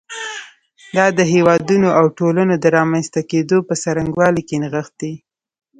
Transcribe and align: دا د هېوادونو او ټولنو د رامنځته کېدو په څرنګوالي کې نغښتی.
دا 0.95 1.05
د 1.17 1.19
هېوادونو 1.33 1.89
او 1.99 2.05
ټولنو 2.17 2.53
د 2.59 2.65
رامنځته 2.77 3.21
کېدو 3.31 3.57
په 3.67 3.73
څرنګوالي 3.83 4.43
کې 4.47 4.57
نغښتی. 4.63 5.13